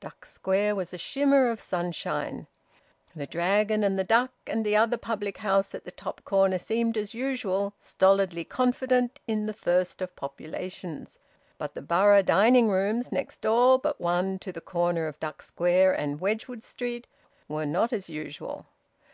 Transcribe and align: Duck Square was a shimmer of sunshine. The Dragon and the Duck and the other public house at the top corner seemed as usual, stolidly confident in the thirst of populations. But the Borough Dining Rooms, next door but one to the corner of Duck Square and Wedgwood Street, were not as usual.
Duck 0.00 0.24
Square 0.24 0.76
was 0.76 0.94
a 0.94 0.96
shimmer 0.96 1.50
of 1.50 1.60
sunshine. 1.60 2.46
The 3.14 3.26
Dragon 3.26 3.84
and 3.84 3.98
the 3.98 4.02
Duck 4.02 4.32
and 4.46 4.64
the 4.64 4.74
other 4.74 4.96
public 4.96 5.36
house 5.36 5.74
at 5.74 5.84
the 5.84 5.90
top 5.90 6.24
corner 6.24 6.56
seemed 6.56 6.96
as 6.96 7.12
usual, 7.12 7.74
stolidly 7.78 8.44
confident 8.44 9.20
in 9.26 9.44
the 9.44 9.52
thirst 9.52 10.00
of 10.00 10.16
populations. 10.16 11.18
But 11.58 11.74
the 11.74 11.82
Borough 11.82 12.22
Dining 12.22 12.70
Rooms, 12.70 13.12
next 13.12 13.42
door 13.42 13.78
but 13.78 14.00
one 14.00 14.38
to 14.38 14.52
the 14.52 14.62
corner 14.62 15.06
of 15.06 15.20
Duck 15.20 15.42
Square 15.42 15.98
and 16.00 16.18
Wedgwood 16.18 16.64
Street, 16.64 17.06
were 17.46 17.66
not 17.66 17.92
as 17.92 18.08
usual. 18.08 18.64